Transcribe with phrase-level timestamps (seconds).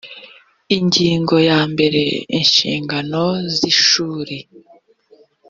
[0.77, 2.01] ingingo ya mbere
[2.39, 3.23] inshingano
[3.55, 4.35] z ishuri